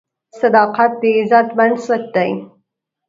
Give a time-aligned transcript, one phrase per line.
[0.39, 2.31] صداقت د عزت بنسټ دی.